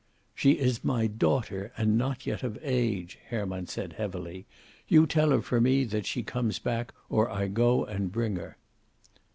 "She 0.33 0.53
is 0.53 0.83
my 0.83 1.05
daughter, 1.05 1.71
and 1.77 1.95
not 1.95 2.25
yet 2.25 2.41
of 2.41 2.57
age," 2.63 3.19
Herman 3.29 3.67
said 3.67 3.93
heavily. 3.93 4.47
"You 4.87 5.05
tell 5.05 5.29
her 5.29 5.43
for 5.43 5.61
me 5.61 5.83
that 5.83 6.07
she 6.07 6.23
comes 6.23 6.57
back, 6.57 6.91
or 7.07 7.29
I 7.29 7.47
go 7.47 7.85
and 7.85 8.11
bring 8.11 8.35
her." 8.37 8.57